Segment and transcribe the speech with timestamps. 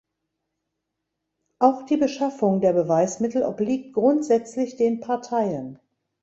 [1.59, 5.77] Auch die Beschaffung der Beweismittel obliegt grundsätzlich den Parteien.